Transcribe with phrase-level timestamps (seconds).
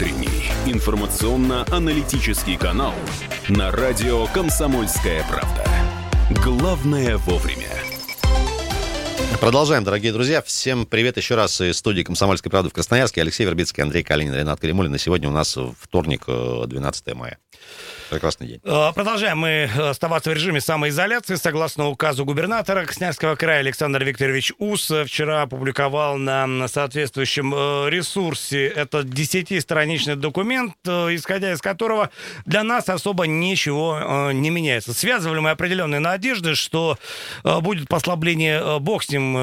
[0.00, 2.94] утренний информационно-аналитический канал
[3.50, 5.68] на радио «Комсомольская правда».
[6.42, 7.68] Главное вовремя.
[9.42, 10.40] Продолжаем, дорогие друзья.
[10.40, 13.20] Всем привет еще раз из студии «Комсомольской правды» в Красноярске.
[13.20, 14.94] Алексей Вербицкий, Андрей Калинин, Ренат Кремулин.
[14.94, 17.38] И сегодня у нас вторник, 12 э, мая.
[18.10, 18.60] Прекрасный день.
[18.64, 21.36] Э, продолжаем мы оставаться в режиме самоизоляции.
[21.36, 29.10] Согласно указу губернатора Красноярского края Александр Викторович Ус вчера опубликовал на соответствующем э, ресурсе этот
[29.10, 32.10] десятистраничный документ, э, исходя из которого
[32.46, 34.92] для нас особо ничего не меняется.
[34.92, 36.98] Связывали мы определенные надежды, что
[37.44, 39.34] будет послабление, бог с ним,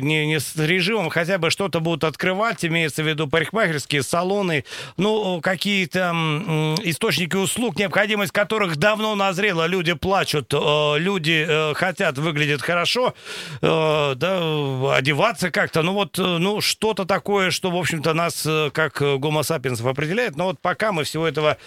[0.00, 4.64] не, не с режимом, хотя бы что-то будут открывать, имеется в виду парикмахерские салоны,
[4.98, 6.10] ну, какие-то
[6.82, 9.66] источники услуг, необходимые необходимость которых давно назрела.
[9.66, 13.14] Люди плачут, э, люди э, хотят выглядеть хорошо,
[13.60, 15.82] э, да, одеваться как-то.
[15.82, 20.36] Ну вот, ну что-то такое, что, в общем-то, нас как гомо сапиенсов определяет.
[20.36, 21.58] Но вот пока мы всего этого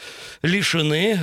[0.41, 1.18] лишены,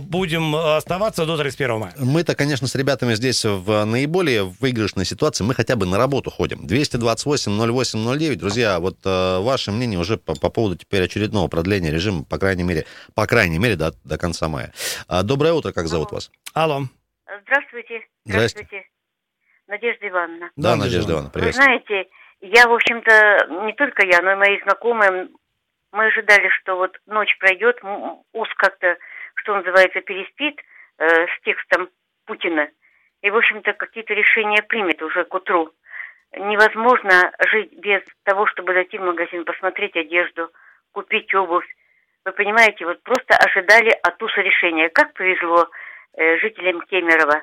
[0.00, 1.92] будем оставаться до 31 мая.
[1.98, 5.44] Мы-то, конечно, с ребятами здесь в наиболее выигрышной ситуации.
[5.44, 6.60] Мы хотя бы на работу ходим.
[6.64, 8.36] 228-08-09.
[8.36, 12.86] Друзья, вот ваше мнение уже по, по поводу теперь очередного продления режима, по крайней мере,
[13.14, 14.72] по крайней мере, до, до конца мая.
[15.08, 16.16] А, доброе утро, как зовут Алло.
[16.16, 16.30] вас?
[16.54, 16.80] Алло.
[17.42, 18.06] Здравствуйте.
[18.24, 18.86] Здравствуйте.
[19.66, 20.50] Надежда Ивановна.
[20.56, 21.54] Да, да Надежда Ивановна, привет.
[21.54, 22.08] Вы знаете,
[22.40, 23.12] я, в общем-то,
[23.66, 25.28] не только я, но и мои знакомые,
[25.92, 27.78] мы ожидали, что вот ночь пройдет,
[28.32, 28.96] УС как-то,
[29.36, 30.60] что называется, переспит
[30.98, 31.88] э, с текстом
[32.26, 32.68] Путина.
[33.22, 35.72] И, в общем-то, какие-то решения примет уже к утру.
[36.36, 40.50] Невозможно жить без того, чтобы зайти в магазин, посмотреть одежду,
[40.92, 41.66] купить обувь,
[42.24, 44.88] вы понимаете, вот просто ожидали от УСа решения.
[44.88, 45.68] Как повезло
[46.16, 47.42] э, жителям Кемерово.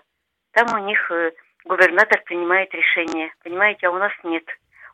[0.53, 1.31] Там у них э,
[1.65, 3.31] губернатор принимает решение.
[3.43, 4.43] Понимаете, а у нас нет.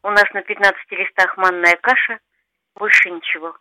[0.03, 2.19] У нас на 15 листах манная каша,
[2.75, 3.55] больше ничего.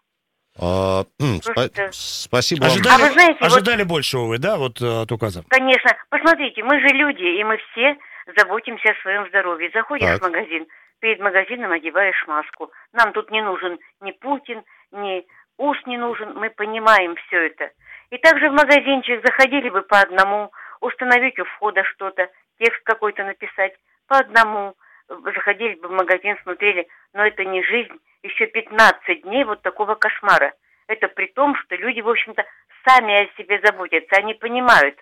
[0.59, 1.05] А,
[1.45, 1.91] Просто...
[1.93, 2.95] Спасибо ожидали.
[2.95, 5.45] А вы знаете, ожидали вот, большего вы, да, вот от указа?
[5.49, 5.91] Конечно.
[6.09, 7.97] Посмотрите, мы же люди, и мы все
[8.37, 9.71] заботимся о своем здоровье.
[9.73, 10.21] Заходишь так.
[10.21, 10.67] в магазин,
[11.01, 12.71] перед магазином одеваешь маску.
[12.93, 14.63] Нам тут не нужен ни Путин,
[14.93, 15.27] ни
[15.59, 17.71] ус не нужен, мы понимаем все это.
[18.11, 22.29] И также в магазинчик заходили бы по одному, установить у входа что-то,
[22.59, 23.75] текст какой-то написать,
[24.07, 24.75] по одному.
[25.09, 27.97] Заходили бы в магазин, смотрели, но это не жизнь.
[28.23, 30.53] Еще 15 дней вот такого кошмара.
[30.89, 32.45] Это при том, что люди, в общем-то,
[32.87, 34.17] сами о себе заботятся.
[34.17, 34.99] Они понимают,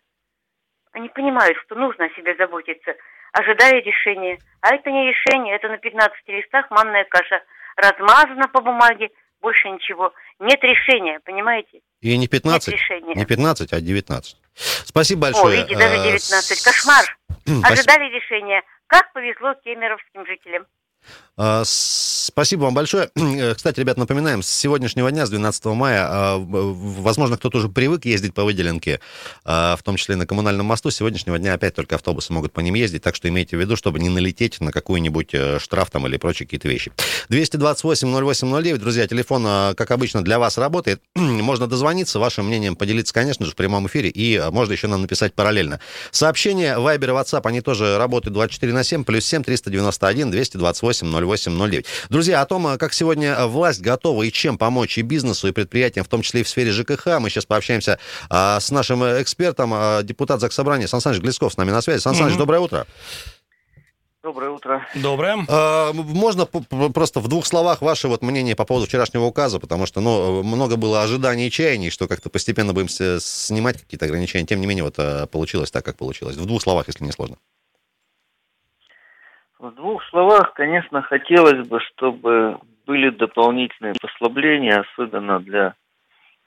[0.94, 2.94] они понимают, что нужно о себе заботиться,
[3.32, 4.38] ожидая решения.
[4.60, 7.42] А это не решение, это на 15 листах манная каша.
[7.76, 9.10] Размазана по бумаге,
[9.44, 10.12] больше ничего.
[10.40, 11.80] Нет решения, понимаете?
[12.00, 13.14] И не 15, Нет решения.
[13.14, 14.36] не 15, а 19.
[14.54, 15.58] Спасибо большое.
[15.58, 16.60] О, видите, даже 19.
[16.60, 17.04] Э, Кошмар.
[17.62, 18.62] Ожидали решения.
[18.86, 20.66] Как повезло кемеровским жителям.
[21.36, 23.10] А, спасибо вам большое.
[23.56, 28.34] Кстати, ребят, напоминаем, с сегодняшнего дня, с 12 мая, а, возможно, кто-то уже привык ездить
[28.34, 29.00] по выделенке,
[29.44, 30.90] а, в том числе на коммунальном мосту.
[30.90, 33.74] С сегодняшнего дня опять только автобусы могут по ним ездить, так что имейте в виду,
[33.74, 36.92] чтобы не налететь на какой-нибудь э, штраф там или прочие какие-то вещи.
[37.30, 41.02] 228-08-09, друзья, телефон, как обычно, для вас работает.
[41.16, 45.34] Можно дозвониться, вашим мнением поделиться, конечно же, в прямом эфире, и можно еще нам написать
[45.34, 45.80] параллельно.
[46.10, 51.23] Сообщения, Viber и WhatsApp, они тоже работают 24 на 7, плюс 7 391 228 08
[51.24, 51.86] 0809.
[52.08, 56.08] Друзья, о том, как сегодня власть готова и чем помочь и бизнесу, и предприятиям, в
[56.08, 57.98] том числе и в сфере ЖКХ, мы сейчас пообщаемся
[58.30, 62.00] а, с нашим экспертом, а, депутат Заксобрания Сан Саныч Глесков с нами на связи.
[62.00, 62.38] Сан Саныч, mm-hmm.
[62.38, 62.86] доброе утро.
[64.24, 64.86] Доброе утро.
[64.94, 65.44] Доброе.
[65.48, 70.00] А, можно просто в двух словах ваше вот мнение по поводу вчерашнего указа, потому что
[70.00, 74.46] ну, много было ожиданий и чаяний, что как-то постепенно будем снимать какие-то ограничения.
[74.46, 76.36] Тем не менее, вот а, получилось так, как получилось.
[76.36, 77.36] В двух словах, если не сложно.
[79.64, 85.74] В двух словах, конечно, хотелось бы, чтобы были дополнительные послабления, особенно для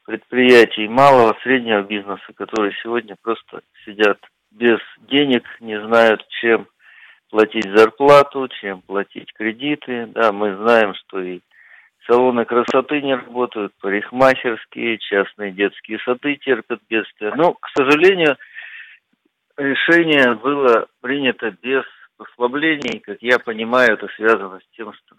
[0.05, 4.19] предприятий малого, среднего бизнеса, которые сегодня просто сидят
[4.51, 4.77] без
[5.09, 6.67] денег, не знают, чем
[7.31, 10.06] платить зарплату, чем платить кредиты.
[10.06, 11.39] Да, мы знаем, что и
[12.06, 17.33] салоны красоты не работают, парикмахерские, частные детские сады терпят бедствия.
[17.33, 18.38] Но, к сожалению,
[19.57, 21.83] решение было принято без
[22.18, 25.16] ослаблений, как я понимаю, это связано с тем, что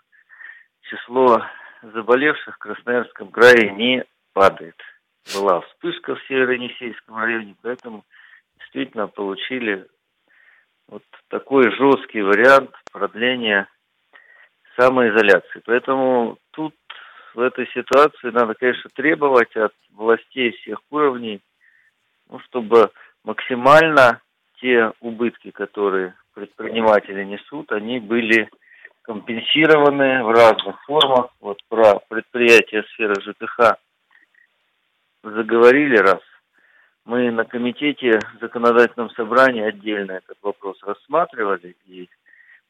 [0.82, 1.42] число
[1.82, 4.76] заболевших в Красноярском крае не падает.
[5.34, 8.04] Была вспышка в Северо-Енисейском районе, поэтому
[8.58, 9.86] действительно получили
[10.88, 13.68] вот такой жесткий вариант продления
[14.76, 15.60] самоизоляции.
[15.64, 16.74] Поэтому тут
[17.34, 21.40] в этой ситуации надо, конечно, требовать от властей всех уровней,
[22.30, 22.90] ну, чтобы
[23.24, 24.20] максимально
[24.60, 28.48] те убытки, которые предприниматели несут, они были
[29.02, 31.30] компенсированы в разных формах.
[31.40, 33.76] Вот про предприятия сферы ЖКХ
[35.24, 36.20] заговорили раз.
[37.04, 42.08] Мы на комитете законодательном собрании отдельно этот вопрос рассматривали и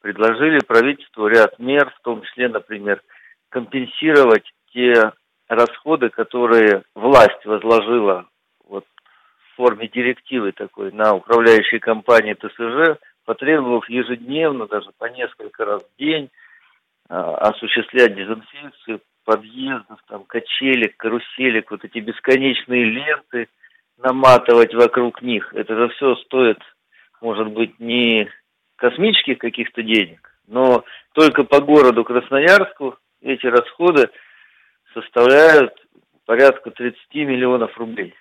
[0.01, 3.03] предложили правительству ряд мер, в том числе, например,
[3.49, 5.11] компенсировать те
[5.47, 8.27] расходы, которые власть возложила
[8.65, 12.97] вот в форме директивы такой на управляющие компании ТСЖ,
[13.29, 16.31] потребовав ежедневно, даже по несколько раз в день,
[17.09, 23.47] а, осуществлять дезинфекцию подъездов, там, качелек, каруселек, вот эти бесконечные ленты,
[23.99, 25.53] наматывать вокруг них.
[25.53, 26.57] Это же все стоит,
[27.21, 28.27] может быть, не
[28.77, 30.83] космических каких-то денег, но
[31.13, 34.09] только по городу Красноярску эти расходы
[34.95, 35.75] составляют
[36.25, 38.15] порядка 30 миллионов рублей.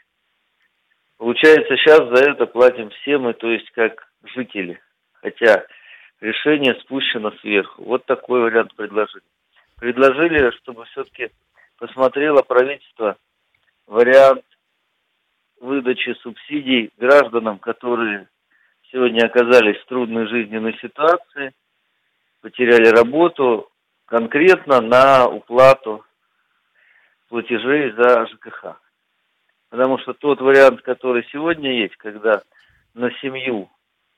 [1.17, 4.79] Получается, сейчас за это платим все мы, то есть как жители.
[5.23, 5.67] Хотя
[6.21, 7.85] решение спущено сверху.
[7.85, 9.25] Вот такой вариант предложили
[9.79, 11.31] предложили, чтобы все-таки
[11.79, 13.17] посмотрело правительство
[13.87, 14.45] вариант
[15.61, 18.29] выдачи субсидий гражданам, которые
[18.91, 21.53] сегодня оказались в трудной жизненной ситуации,
[22.41, 23.71] потеряли работу,
[24.07, 26.05] конкретно на уплату
[27.29, 28.81] платежей за ЖКХ.
[29.71, 32.43] Потому что тот вариант, который сегодня есть, когда
[32.95, 33.69] на семью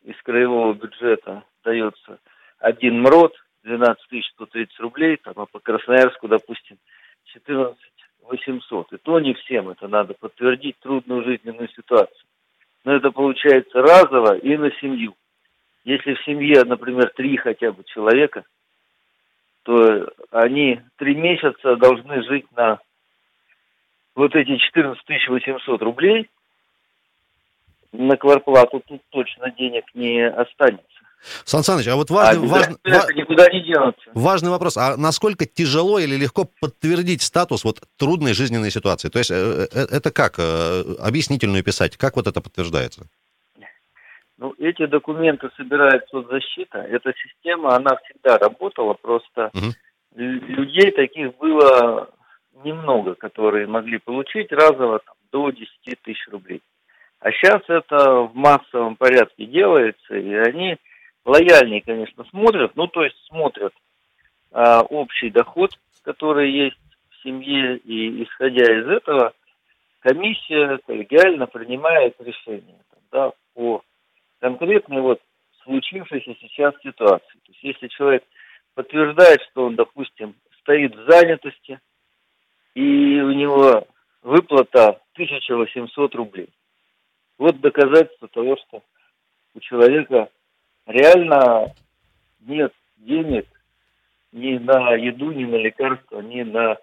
[0.05, 2.19] из краевого бюджета дается
[2.59, 6.79] один МРОД– 12 130 рублей, там, а по Красноярску, допустим,
[7.27, 7.77] 14
[8.23, 8.93] 800.
[8.93, 12.27] И то не всем это надо подтвердить трудную жизненную ситуацию.
[12.85, 15.15] Но это получается разово и на семью.
[15.85, 18.45] Если в семье, например, три хотя бы человека,
[19.65, 22.79] то они три месяца должны жить на
[24.15, 26.31] вот эти 14 800 рублей.
[27.93, 30.85] На кварплату тут точно денег не останется.
[31.45, 34.11] Сан Саныч, а вот важный, а важный, это никуда не денется.
[34.15, 34.77] важный вопрос.
[34.77, 39.09] А насколько тяжело или легко подтвердить статус вот трудной жизненной ситуации?
[39.09, 40.39] То есть э, э, это как?
[40.39, 41.97] Э, объяснительную писать?
[41.99, 43.07] Как вот это подтверждается?
[44.39, 46.79] Ну, эти документы собирает соцзащита.
[46.79, 49.75] Эта система, она всегда работала, просто угу.
[50.17, 52.09] людей таких было
[52.65, 55.69] немного, которые могли получить разово там, до 10
[56.03, 56.63] тысяч рублей.
[57.21, 60.77] А сейчас это в массовом порядке делается, и они
[61.25, 63.75] лояльнее, конечно, смотрят, ну, то есть смотрят
[64.53, 65.71] а, общий доход,
[66.03, 66.79] который есть
[67.11, 69.35] в семье, и исходя из этого,
[70.01, 72.79] комиссия коллегиально принимает решение
[73.13, 73.83] да, по
[74.41, 75.21] конкретной вот
[75.65, 77.39] случившейся сейчас ситуации.
[77.45, 78.25] То есть если человек
[78.75, 81.79] подтверждает, что он, допустим, стоит в занятости,
[82.75, 83.87] и у него
[84.23, 86.49] выплата 1800 рублей.
[87.41, 88.83] Вот доказательство того, что
[89.55, 90.29] у человека
[90.85, 91.73] реально
[92.41, 93.47] нет денег
[94.31, 96.77] ни на еду, ни на лекарства, ни на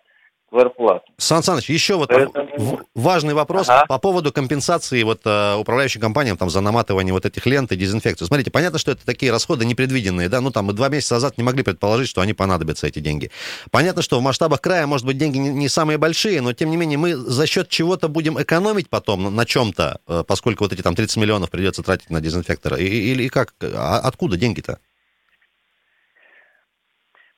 [0.50, 1.04] кварплату.
[1.18, 2.82] Сан Саныч, еще вот Поэтому...
[2.96, 3.86] важный вопрос ага.
[3.86, 8.28] по поводу компенсации вот э, управляющим компаниям там за наматывание вот этих лент и дезинфекцию.
[8.28, 11.44] Смотрите, понятно, что это такие расходы непредвиденные, да, ну там мы два месяца назад не
[11.44, 13.30] могли предположить, что они понадобятся, эти деньги.
[13.72, 16.98] Понятно, что в масштабах края, может быть, деньги не, самые большие, но тем не менее
[16.98, 21.18] мы за счет чего-то будем экономить потом на чем-то, э, поскольку вот эти там 30
[21.18, 22.82] миллионов придется тратить на дезинфекторы.
[22.82, 24.80] Или как, а откуда деньги-то?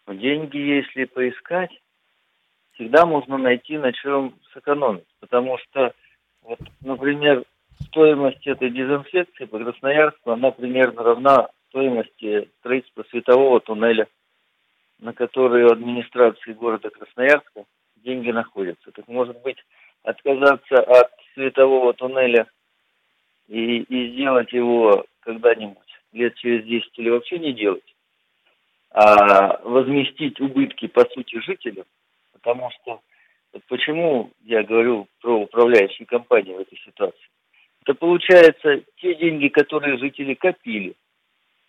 [0.07, 1.69] Деньги, если поискать,
[2.79, 5.05] всегда можно найти на чем сэкономить.
[5.19, 5.93] Потому что,
[6.43, 7.43] вот, например,
[7.87, 14.07] стоимость этой дезинфекции по Красноярску, она примерно равна стоимости строительства светового туннеля,
[14.99, 17.65] на который у администрации города Красноярска
[17.97, 18.91] деньги находятся.
[18.91, 19.57] Так может быть
[20.03, 22.47] отказаться от светового туннеля
[23.49, 25.77] и, и сделать его когда-нибудь
[26.13, 27.95] лет через 10 или вообще не делать,
[28.91, 31.85] а возместить убытки по сути жителям,
[32.41, 33.01] Потому что
[33.53, 37.29] вот почему я говорю про управляющие компании в этой ситуации?
[37.83, 40.95] Это получается те деньги, которые жители копили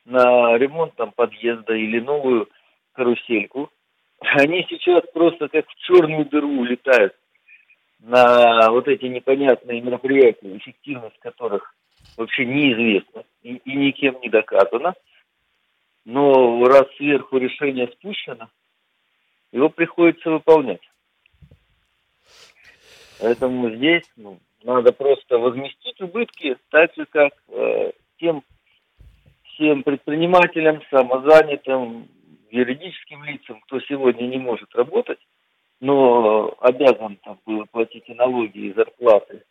[0.05, 2.49] на ремонт там подъезда или новую
[2.93, 3.71] карусельку,
[4.21, 7.15] они сейчас просто как в черную дыру улетают
[8.01, 11.75] на вот эти непонятные мероприятия, эффективность которых
[12.17, 14.95] вообще неизвестна и, и никем не доказана.
[16.07, 18.49] Но раз сверху решение спущено,
[19.53, 20.81] его приходится выполнять.
[23.21, 28.43] Поэтому здесь ну, надо просто возместить убытки так же, как э, тем
[29.45, 32.09] всем предпринимателям, самозанятым,
[32.51, 35.19] юридическим лицам, кто сегодня не может работать,
[35.81, 39.43] но обязан там было платить и налоги, и зарплаты,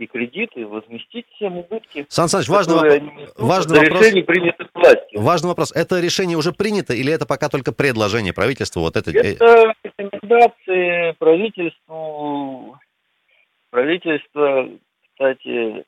[0.00, 2.06] и кредиты, возместить всем убытки.
[2.08, 2.84] Сан Саныч, важный, воп...
[3.36, 4.00] важный вопрос.
[4.00, 5.20] Решение принято властью.
[5.20, 5.72] Важный вопрос.
[5.72, 8.80] Это решение уже принято или это пока только предложение правительству?
[8.80, 9.10] Вот это...
[9.10, 12.78] это рекомендации правительству
[13.70, 14.68] правительство,
[15.12, 15.84] кстати,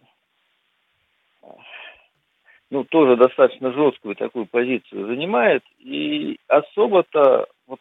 [2.71, 7.81] ну, тоже достаточно жесткую такую позицию занимает, и особо-то вот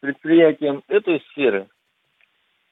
[0.00, 1.66] предприятиям этой сферы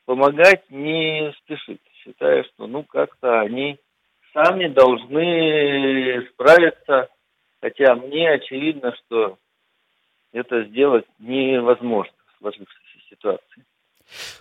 [0.05, 3.79] помогать не спешит, считая, что, ну, как-то они
[4.33, 7.09] сами должны справиться,
[7.61, 9.39] хотя мне очевидно, что
[10.33, 13.65] это сделать невозможно в сложившейся ситуации.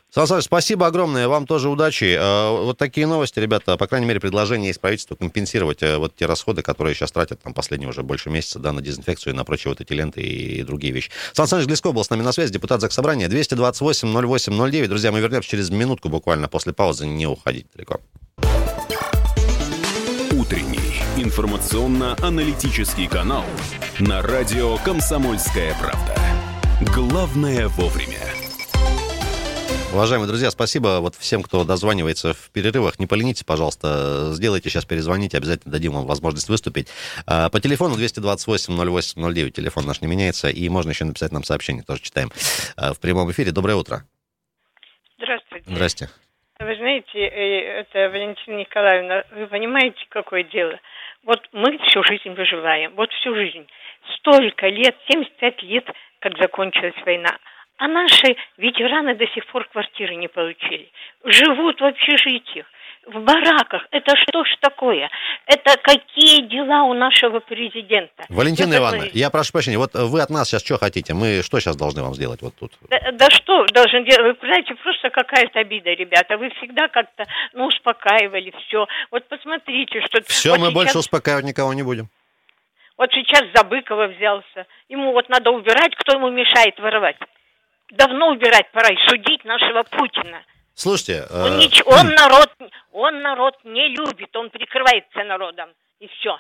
[0.10, 2.18] Сан спасибо огромное, вам тоже удачи.
[2.18, 6.26] Э, вот такие новости, ребята, по крайней мере, предложение есть правительству компенсировать э, вот те
[6.26, 9.70] расходы, которые сейчас тратят там последние уже больше месяца, да, на дезинфекцию и на прочие
[9.72, 11.12] вот эти ленты и другие вещи.
[11.34, 14.88] Сан Саныч Глесков был с нами на связи, депутат Заксобрания, 228-08-09.
[14.88, 18.00] Друзья, мы вернемся через минутку буквально после паузы, не уходить далеко.
[20.32, 23.46] Утренний информационно-аналитический канал
[24.00, 26.16] на радио «Комсомольская правда».
[26.94, 28.37] Главное вовремя.
[29.94, 33.00] Уважаемые друзья, спасибо вот всем, кто дозванивается в перерывах.
[33.00, 36.90] Не поленитесь, пожалуйста, сделайте сейчас, перезвоните, обязательно дадим вам возможность выступить.
[37.26, 42.02] А, по телефону 228-08-09, телефон наш не меняется, и можно еще написать нам сообщение, тоже
[42.02, 42.30] читаем
[42.76, 43.52] а, в прямом эфире.
[43.52, 44.04] Доброе утро.
[45.18, 45.66] Здравствуйте.
[45.66, 46.10] Здрасте.
[46.60, 50.80] Вы знаете, э, это Валентина Николаевна, вы понимаете, какое дело?
[51.24, 53.66] Вот мы всю жизнь выживаем, вот всю жизнь.
[54.18, 55.86] Столько лет, 75 лет,
[56.20, 57.38] как закончилась война.
[57.78, 60.90] А наши ветераны до сих пор квартиры не получили.
[61.24, 62.66] Живут в общежитиях,
[63.06, 63.86] в бараках.
[63.92, 65.10] Это что ж такое?
[65.46, 68.26] Это какие дела у нашего президента?
[68.30, 71.14] Валентина Это Ивановна, говорит- я прошу прощения, вот вы от нас сейчас что хотите?
[71.14, 72.72] Мы что сейчас должны вам сделать вот тут?
[72.90, 74.38] Да, да что должен делать?
[74.42, 76.36] Вы знаете, просто какая-то обида, ребята.
[76.38, 78.88] Вы всегда как-то, ну, успокаивали все.
[79.12, 80.22] Вот посмотрите, что...
[80.24, 82.10] Все, вот мы сейчас- больше успокаивать никого не будем.
[82.98, 84.66] Вот сейчас Забыкова взялся.
[84.90, 87.18] Ему вот надо убирать, кто ему мешает воровать.
[87.92, 90.42] Давно убирать пора и судить нашего Путина.
[90.74, 92.50] Слушайте, Он, э, нич- он народ,
[92.92, 95.70] он народ не любит, он прикрывается народом.
[96.00, 96.38] И все.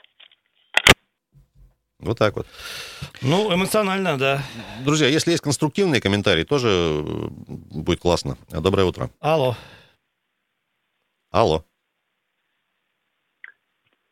[1.99, 2.45] вот так вот.
[3.21, 4.41] Ну, эмоционально, да.
[4.85, 7.01] Друзья, если есть конструктивные комментарии, тоже э,
[7.47, 8.37] будет классно.
[8.49, 9.09] Доброе утро.
[9.19, 9.55] Алло.
[11.31, 11.63] Алло.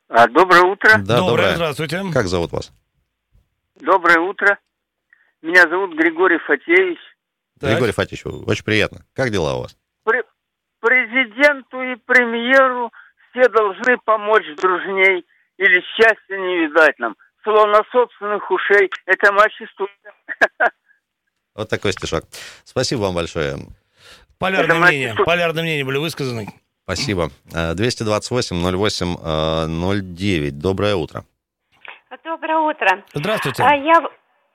[0.07, 0.89] А, доброе утро.
[0.99, 1.55] Да, Доброе, доброе.
[1.55, 2.01] здравствуйте.
[2.13, 2.71] Как зовут вас?
[3.75, 4.57] Доброе утро.
[5.41, 6.97] Меня зовут Григорий Фатеевич.
[7.59, 7.71] Так.
[7.71, 9.05] Григорий Фатич, очень приятно.
[9.13, 9.75] Как дела у вас?
[10.05, 10.23] Пре-
[10.81, 12.91] президенту и премьеру
[13.31, 15.25] все должны помочь дружней,
[15.57, 17.15] или счастья не видать нам.
[17.43, 18.89] Словно собственных ушей.
[19.05, 19.89] Это мачествует.
[21.55, 22.25] Вот такой стишок.
[22.65, 23.55] Спасибо вам большое.
[24.39, 25.13] Полярные Это мнения.
[25.13, 26.47] мать- Полярные мнения были высказаны.
[26.83, 27.29] Спасибо.
[27.53, 30.51] Э, 228-08-09.
[30.51, 31.23] Доброе утро.
[32.25, 33.03] Доброе утро.
[33.13, 33.63] Здравствуйте.
[33.63, 34.01] А я...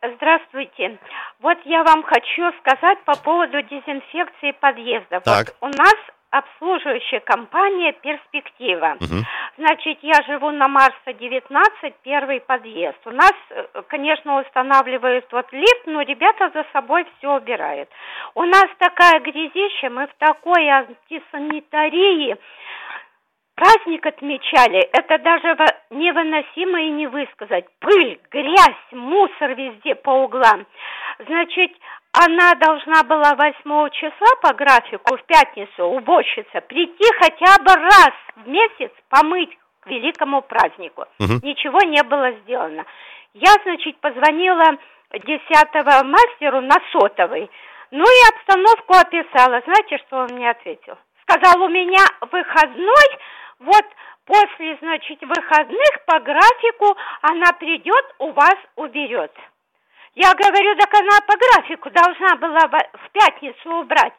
[0.02, 0.98] Здравствуйте.
[1.40, 5.22] Вот я вам хочу сказать по поводу дезинфекции подъездов.
[5.24, 5.48] Так.
[5.60, 5.94] Вот у нас
[6.30, 8.96] обслуживающая компания «Перспектива».
[9.00, 9.26] Мгм.
[9.58, 12.98] Значит, я живу на Марса 19, первый подъезд.
[13.04, 17.90] У нас, э, конечно, устанавливают вот лифт, но ребята за собой все убирают.
[18.34, 22.38] У нас такая грязища, мы в такой антисанитарии
[23.60, 24.78] праздник отмечали.
[24.92, 25.56] Это даже
[25.90, 27.66] невыносимо и не высказать.
[27.80, 30.66] Пыль, грязь, мусор везде по углам.
[31.26, 31.70] Значит,
[32.12, 38.48] она должна была 8 числа по графику в пятницу, уборщица, прийти хотя бы раз в
[38.48, 41.04] месяц помыть к великому празднику.
[41.18, 41.40] Мгм.
[41.42, 42.84] Ничего не было сделано.
[43.34, 44.78] Я, значит, позвонила
[45.12, 47.50] 10 мастеру на сотовый.
[47.90, 49.60] Ну и обстановку описала.
[49.64, 50.96] Знаете, что он мне ответил?
[51.22, 53.18] Сказал, у меня выходной,
[53.60, 53.84] вот
[54.26, 59.32] после, значит, выходных по графику она придет, у вас уберет.
[60.14, 64.12] Я говорю, так она по графику должна была в пятницу убрать.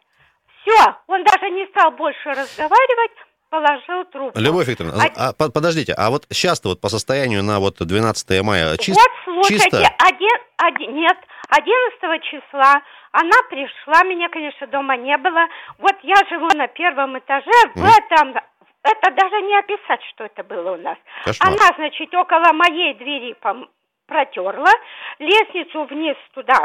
[0.62, 3.12] Все, он даже не стал больше разговаривать,
[3.50, 4.40] положил трубку.
[4.40, 8.42] Любовь Викторовна, А- а, по- подождите, а вот сейчас-то вот по состоянию на вот 12
[8.44, 9.88] мая чис- вот слушайте, чисто?
[10.08, 11.18] один, один, нет,
[11.50, 12.82] 11 числа
[13.12, 15.48] она пришла, меня, конечно, дома не было.
[15.80, 18.36] Вот я живу на первом этаже, в этом,
[18.84, 20.98] это даже не описать, что это было у нас.
[21.24, 21.50] Кошмар.
[21.54, 23.68] Она, значит, около моей двери пом-
[24.08, 24.72] протерла,
[25.20, 26.62] лестницу вниз туда,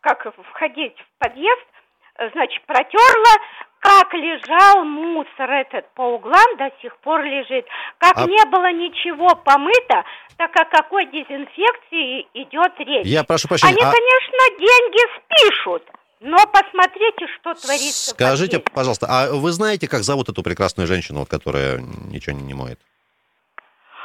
[0.00, 1.66] как входить в подъезд,
[2.32, 3.34] значит, протерла,
[3.80, 7.66] как лежал мусор этот по углам, до сих пор лежит.
[7.98, 10.04] Как А- не было ничего помыто,
[10.36, 13.06] так о какой дезинфекции идет речь.
[13.06, 15.84] Я прошу прощения, Они, а- конечно, деньги спишут,
[16.22, 18.10] но посмотрите, что творится.
[18.10, 22.54] Скажите, пожалуйста, а вы знаете, как зовут эту прекрасную женщину, вот, которая ничего не, не
[22.54, 22.78] моет?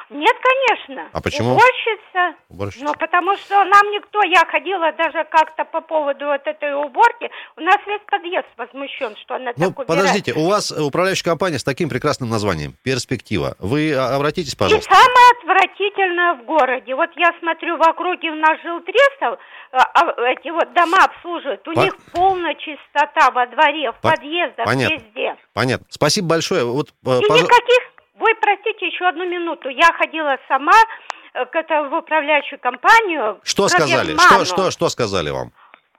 [0.10, 1.10] Нет, конечно.
[1.12, 1.52] А почему?
[1.52, 2.40] Уборщица.
[2.48, 2.86] Уборщица.
[2.86, 7.62] Ну, потому что нам никто, я ходила даже как-то по поводу вот этой уборки, у
[7.62, 9.88] нас весь подъезд возмущен, что она Ну, так убирает.
[9.88, 13.58] подождите, у вас управляющая компания с таким прекрасным названием «Перспектива».
[13.60, 14.90] Вы обратитесь, И пожалуйста.
[14.94, 15.34] самое
[16.18, 16.96] отвратительное в городе.
[16.96, 19.40] Вот я смотрю, в округе у нас жилтрестов,
[19.72, 24.12] а, а, эти вот дома обслуживают, у По- них полная чистота во дворе, в По-
[24.12, 24.94] подъездах, понятно.
[24.96, 25.36] везде.
[25.54, 25.86] Понятно.
[25.90, 26.66] Спасибо большое.
[26.66, 27.80] Вот, э, И пожа- никаких...
[28.20, 29.70] Вы простите еще одну минуту.
[29.70, 30.74] Я ходила сама
[31.36, 33.40] э, к это, в управляющую компанию.
[33.44, 34.16] Что сказали?
[34.18, 35.52] Что, что, что сказали вам?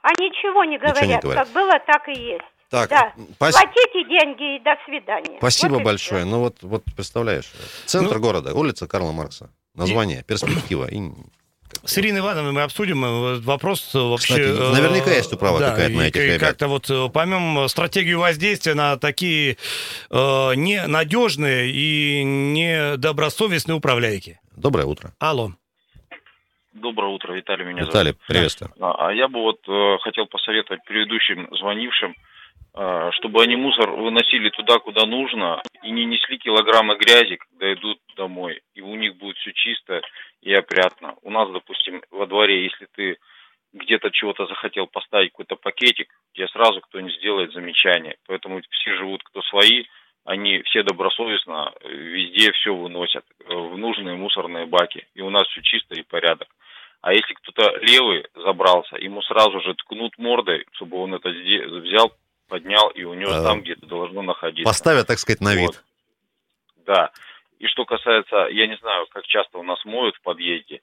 [0.03, 1.23] А ничего не Ничего не говорят.
[1.23, 1.45] говорят.
[1.45, 2.45] Как было, так и есть.
[2.71, 3.13] Так, Да.
[3.39, 5.39] пос- Платите деньги и до свидания.
[5.39, 6.21] Спасибо Вот и большое.
[6.23, 6.31] всё.
[6.31, 7.47] Ну вот, вот представляешь,
[7.87, 9.49] центр Ну- города, улица Карла Маркса,
[9.79, 10.87] название, перспектива.
[10.91, 11.01] И,
[11.85, 14.35] С Ириной Ивановной мы обсудим э, вопрос э, вообще...
[14.35, 16.41] Кстати, э, наверняка есть управа да, какая-то на и- этих и ребят.
[16.41, 19.57] Как-то вот поймем стратегию воздействия на такие
[20.11, 20.17] э,
[20.55, 24.41] ненадежные и недобросовестные управляйки.
[24.57, 25.13] Доброе утро.
[25.19, 25.53] Алло.
[26.75, 28.27] Доброе утро, Виталий меня Виталий, зовут.
[28.29, 28.71] приветствую.
[28.81, 32.15] А а я бы вот э, хотел посоветовать предыдущим звонившим,
[33.13, 38.61] чтобы они мусор выносили туда, куда нужно, и не несли килограммы грязи, когда идут домой.
[38.75, 40.01] И у них будет все чисто
[40.43, 41.17] и опрятно.
[41.23, 43.17] У нас, допустим, во дворе, если ты
[43.73, 48.17] где-то чего-то захотел поставить какой-то пакетик, тебе сразу кто-нибудь сделает замечание.
[48.27, 49.85] Поэтому все живут, кто свои,
[50.25, 55.07] они все добросовестно э, везде все выносят э, в нужные мусорные баки.
[55.15, 56.49] И у нас все чисто и порядок.
[57.01, 62.13] А если кто-то левый забрался, ему сразу же ткнут мордой, чтобы он это взял,
[62.49, 64.69] поднял и унес А, там, где это должно находиться.
[64.69, 65.67] Поставят, так сказать, на вид.
[65.67, 65.85] Вот.
[66.87, 67.11] Да.
[67.59, 70.81] И что касается, я не знаю, как часто у нас моют в подъезде,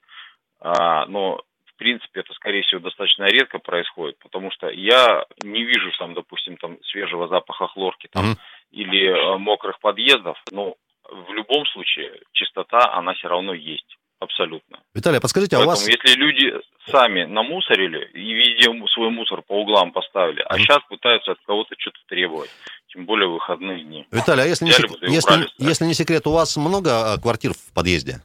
[0.60, 5.90] а, но в принципе это, скорее всего, достаточно редко происходит, потому что я не вижу
[5.98, 8.38] там, допустим, там свежего запаха хлорки там, Мгм.
[8.70, 13.98] или э, мокрых подъездов, но в любом случае чистота, она все равно есть.
[14.18, 14.80] Абсолютно.
[14.94, 15.86] Виталий, а подскажите, а у вас...
[15.86, 16.54] если люди
[16.90, 21.98] сами намусорили и везде свой мусор по углам поставили, а сейчас пытаются от кого-то что-то
[22.08, 22.50] требовать,
[22.88, 24.06] тем более выходные дни.
[24.10, 27.18] Виталий, а если не, сек- бы, если, убрали, если не секрет, у вас много а,
[27.18, 28.22] квартир в подъезде?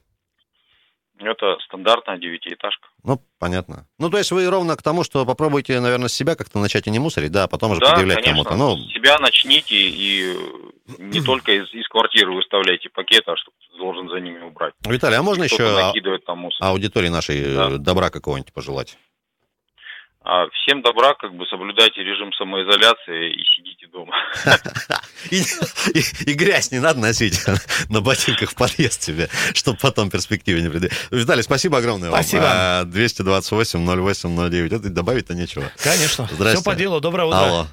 [1.19, 2.87] Это стандартная девятиэтажка.
[3.03, 3.85] Ну, понятно.
[3.99, 6.89] Ну, то есть вы ровно к тому, что попробуйте, наверное, с себя как-то начать и
[6.89, 8.55] не мусорить, да, а потом уже да, предъявлять кому-то.
[8.55, 10.35] Ну, Себя начните и
[10.97, 14.73] не только из, из квартиры выставляйте пакеты, а что кто должен за ними убрать.
[14.85, 17.77] Виталий, а можно еще а- аудитории нашей э, Да.
[17.77, 18.97] добра какого-нибудь пожелать?
[20.23, 24.13] А всем добра, как бы соблюдайте режим самоизоляции и сидите дома.
[25.31, 27.41] И, грязь не надо носить
[27.89, 30.91] на ботинках в подъезд себе, чтобы потом перспективе не придет.
[31.09, 32.21] Виталий, спасибо огромное вам.
[32.21, 32.45] Спасибо.
[32.47, 34.65] А, 228-08-09.
[34.67, 35.63] Это добавить-то нечего.
[35.83, 36.27] Конечно.
[36.27, 37.01] Все по делу.
[37.01, 37.37] Доброе утро.
[37.39, 37.67] Алло.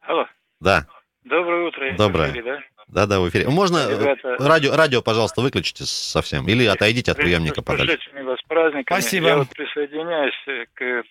[0.00, 0.26] Алло,
[0.60, 0.86] Да,
[1.24, 1.96] доброе утро.
[1.98, 2.62] Доброе.
[2.92, 3.06] Да?
[3.06, 3.48] да-да, в эфире.
[3.48, 6.46] Можно э, Ребята, радио, радио, пожалуйста, выключите совсем.
[6.48, 7.86] Или отойдите от приемника подальше.
[7.86, 8.98] прошедшими вас праздниками.
[9.00, 9.26] Спасибо.
[9.28, 11.04] Я вот присоединяюсь э, к...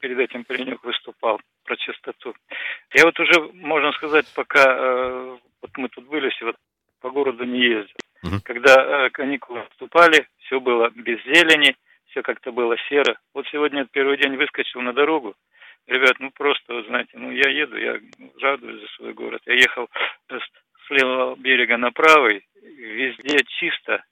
[0.00, 2.34] Перед этим паренек выступал про чистоту.
[2.92, 6.56] Я вот уже, можно сказать, пока э, вот мы тут были, все вот
[7.00, 7.94] по городу не ездил.
[8.22, 8.40] Мгм.
[8.40, 8.74] Когда
[9.06, 11.76] э, каникулы наступали, все было без зелени,
[12.10, 13.16] все как-то было серо.
[13.34, 15.34] Вот сегодня первый день выскочил на дорогу.
[15.86, 17.98] Ребят, ну просто, вот знаете, ну я еду, я
[18.40, 19.42] радуюсь за свой город.
[19.46, 19.88] Я ехал
[20.28, 24.02] с с левого берега на правый, везде чисто.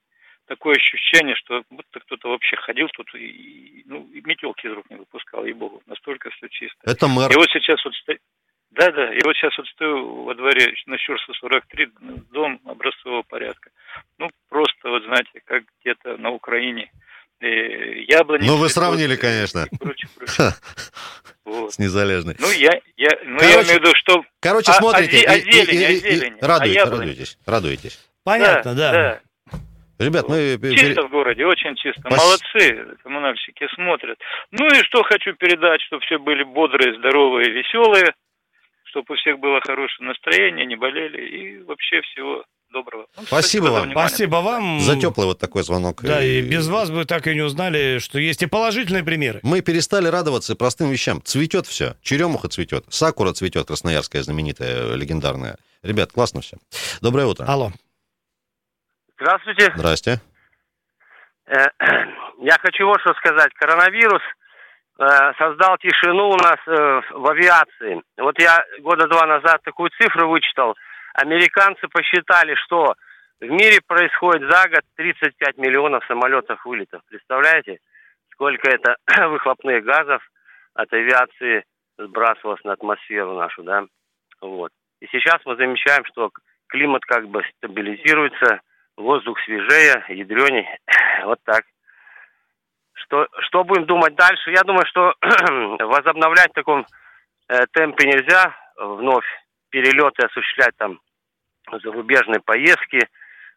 [0.46, 4.96] Такое ощущение, что будто кто-то вообще ходил тут и, ну, и метелки из рук не
[4.96, 6.78] выпускал, и богу, настолько все чисто.
[6.84, 7.30] Это мэр.
[7.30, 8.14] И вот сейчас вот сто-
[8.70, 11.88] да, да, и вот сейчас вот стою во дворе на Щурса 43,
[12.32, 13.70] дом образцового порядка.
[14.18, 16.90] Ну, просто вот знаете, как где-то на Украине.
[17.40, 18.46] Э, яблони.
[18.46, 19.66] Ну, вы сравнили, конечно.
[19.70, 20.52] и прочее, прочее.
[21.44, 21.72] Вот.
[21.72, 22.36] С незалежной.
[22.38, 24.24] Ну, я, я, ну, Короче, я имею в виду, что...
[24.50, 25.24] Короче, А- смотрите.
[25.28, 27.00] а и- а зелень, и- а и- зелень, а радуй- яблони?
[27.02, 27.98] радуйтесь, радуйтесь.
[28.24, 28.92] Понятно, да.
[28.92, 29.20] да.
[30.04, 30.58] Ребят, мы...
[30.74, 32.00] Чисто в городе, очень чисто.
[32.00, 34.18] Спас- Молодцы, коммунальщики смотрят.
[34.50, 38.12] Ну и что хочу передать, чтобы все были бодрые, здоровые, веселые,
[38.86, 43.06] чтобы у всех было хорошее настроение, не болели и вообще всего доброго.
[43.16, 43.90] Ну, Спасибо вам.
[43.90, 44.80] Спасибо вам.
[44.80, 46.02] За теплый вот такой звонок.
[46.02, 49.40] Да, и без вас бы так и не узнали, что есть и положительные примеры.
[49.42, 51.22] Мы перестали радоваться простым вещам.
[51.22, 51.96] Цветет все.
[52.02, 52.84] Черемуха цветет.
[52.88, 55.56] Сакура цветет, красноярская знаменитая, легендарная.
[55.82, 56.56] Ребят, классно все.
[57.00, 57.44] Доброе утро.
[57.46, 57.70] Алло.
[59.18, 59.72] Здравствуйте.
[59.76, 60.20] Здрасте.
[61.46, 61.66] Э,
[62.40, 63.52] Я хочу вот что сказать.
[63.54, 64.22] Коронавирус
[64.98, 68.02] э, создал тишину у нас э, в авиации.
[68.16, 70.74] Вот я года два назад такую цифру вычитал.
[71.14, 72.94] Американцы посчитали, что
[73.40, 77.02] в мире происходит за год 35 миллионов самолетов вылетов.
[77.08, 77.78] Представляете,
[78.32, 78.96] сколько это
[79.28, 80.22] выхлопных газов
[80.74, 81.64] от авиации
[81.98, 83.84] сбрасывалось на атмосферу нашу, да?
[84.40, 84.72] Вот.
[85.00, 86.30] И сейчас мы замечаем, что
[86.68, 88.60] климат как бы стабилизируется,
[88.96, 90.68] воздух свежее, ядреней.
[91.24, 91.64] Вот так.
[92.94, 94.50] Что, что будем думать дальше?
[94.50, 96.86] Я думаю, что возобновлять в таком
[97.48, 98.54] э, темпе нельзя.
[98.76, 99.26] Вновь
[99.70, 101.00] перелеты осуществлять там
[101.82, 103.08] зарубежные поездки,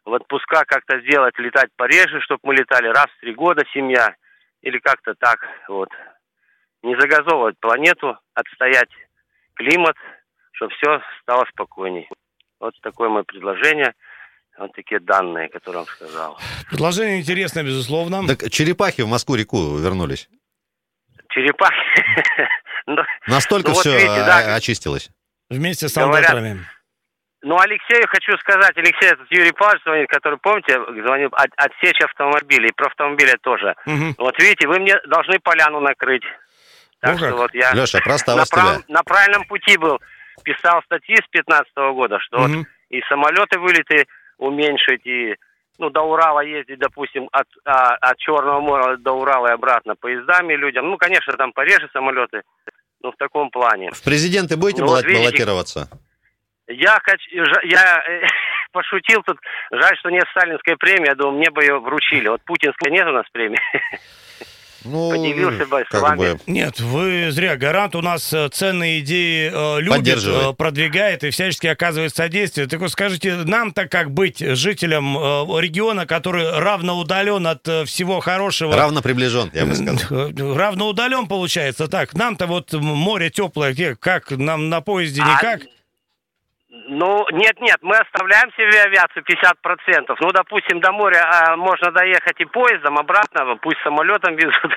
[0.04, 4.14] в отпуска как-то сделать, летать пореже, чтобы мы летали раз в три года, семья,
[4.62, 5.88] или как-то так, вот.
[6.82, 8.90] Не загазовывать планету, отстоять
[9.54, 9.96] климат,
[10.52, 12.08] чтобы все стало спокойней.
[12.60, 13.94] Вот такое мое предложение.
[14.58, 16.38] Вот такие данные, которые вам сказал.
[16.70, 18.26] Предложение интересное, безусловно.
[18.26, 20.28] Так черепахи в Москву-реку вернулись.
[21.30, 22.48] Черепахи?
[22.86, 23.96] Ну, Настолько ну, все
[24.54, 25.10] очистилось.
[25.58, 26.60] Вместе с Говорят, солдатерами.
[27.42, 32.72] Ну, Алексею хочу сказать, Алексей, этот Юрий Павлович звонит, который, помните, звонил от, отсечь автомобилей,
[32.74, 33.74] про автомобили тоже.
[33.84, 34.14] Мгм.
[34.18, 36.22] Вот видите, вы мне должны поляну накрыть.
[37.00, 37.36] Так Ну что как?
[37.36, 38.94] вот я Леша, на, просталось прав- тебя.
[38.94, 40.00] на правильном пути был.
[40.42, 42.66] Писал статьи с 15 года, что вот Мгм.
[42.88, 44.06] и самолеты вылеты
[44.38, 45.36] уменьшить, и
[45.78, 50.54] ну, до Урала ездить, допустим, от, а, от Черного моря до Урала и обратно поездами
[50.54, 50.88] людям.
[50.88, 52.42] Ну, конечно, там пореже самолеты,
[53.04, 53.90] но в таком плане.
[53.92, 55.88] В президенты будете Ну, вот видите, баллотироваться?
[56.66, 57.30] Я, хочу,
[57.64, 58.22] я э,
[58.72, 59.36] пошутил тут,
[59.70, 62.28] жаль, что нет сталинской премии, я думаю, мне бы ее вручили.
[62.28, 63.60] Вот путинской нет у нас премии.
[64.84, 66.18] Ну, Подивился бы с как вами.
[66.18, 66.38] бы...
[66.46, 67.56] Нет, вы зря.
[67.56, 72.66] Гарант у нас э, ценные идеи э, любит, э, продвигает и всячески оказывает содействие.
[72.66, 75.20] Так вот скажите, нам-то как быть жителям э,
[75.60, 78.76] региона, который равно удален от э, всего хорошего?
[78.76, 80.30] Равно приближен, я бы сказал.
[80.56, 81.88] Равно удален, получается.
[81.88, 85.62] Так, нам-то вот море теплое, где, как нам на поезде А, никак?
[86.86, 90.16] Ну, нет-нет, мы оставляем себе авиацию 50%.
[90.20, 94.72] Ну, допустим, до моря а, можно доехать и поездом, обратно, пусть самолетом везут.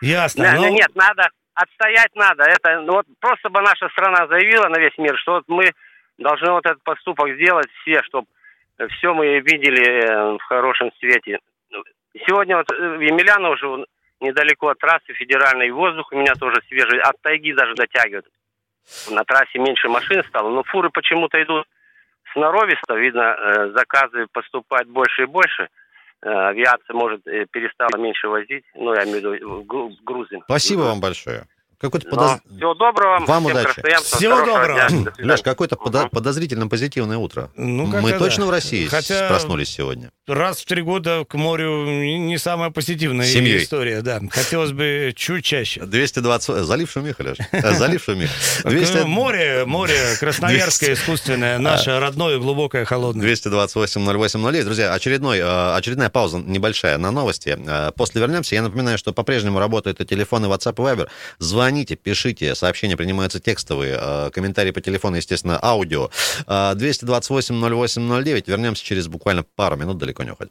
[0.00, 0.42] Ясно.
[0.42, 2.44] Не- ну, не- Нет, надо, отстоять надо.
[2.44, 5.72] Это, ну, вот просто бы наша страна заявила на весь мир, что вот мы
[6.18, 8.26] должны вот этот поступок сделать все, чтобы
[8.90, 11.38] все мы видели э, в хорошем свете.
[12.26, 13.86] Сегодня вот э, в Емельяново живу,
[14.20, 18.26] недалеко от трассы федеральной, воздух у меня тоже свежий, от тайги даже дотягивает.
[19.10, 21.66] На трассе меньше машин стало, но фуры почему-то идут
[22.32, 25.68] сноровисто, видно, э, заказы поступают больше и больше.
[26.22, 30.40] Э, Авиация, может, э, перестала меньше возить, ну, я имею в виду гру- грузы.
[30.44, 31.44] Спасибо вам большое.
[31.80, 33.82] Какой-то Ну, подоз- Всего доброго вам, Вам всем удачи.
[34.02, 34.88] Всего доброго.
[34.88, 35.12] дня.
[35.16, 35.24] До.
[35.24, 37.50] Леш, какое-то подо- подозрительно позитивное утро.
[37.56, 38.48] Ну, Мы как-то точно да.
[38.48, 40.10] в России Хотя- проснулись сегодня?
[40.26, 43.62] раз в три года к морю не самая позитивная семьей.
[43.62, 44.20] история, да.
[44.30, 45.80] Хотелось бы чуть чаще.
[45.82, 46.64] 220...
[46.64, 47.38] Залив шумиха, Леш.
[47.78, 48.32] Залив шумиха.
[48.64, 48.96] 200...
[48.98, 51.02] Э, Море, море красноярское, 200.
[51.02, 53.24] искусственное, наше родное, глубокое, холодное.
[53.26, 54.64] 228-08-09.
[54.64, 57.56] Друзья, очередной, э, очередная пауза небольшая на новости.
[57.56, 58.54] Э, После вернемся.
[58.56, 61.08] Я напоминаю, что по-прежнему работают и телефоны WhatsApp и Viber.
[61.38, 66.10] Звоните, пишите, сообщения принимаются текстовые, э, комментарии по телефону, естественно, аудио.
[66.46, 68.44] Э, 228-08-09.
[68.46, 70.46] Вернемся через буквально пару минут, далеко не уходим.